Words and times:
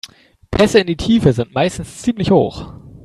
Pässe 0.49 0.79
in 0.79 0.87
die 0.87 0.97
Tiefe 0.97 1.31
sind 1.31 1.53
meistens 1.53 2.01
ziemlich 2.01 2.31
hoch. 2.31 2.73